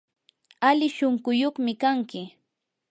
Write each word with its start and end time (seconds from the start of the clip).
ali 0.69 0.87
shunquyuqmi 0.95 1.73
kanki. 1.81 2.21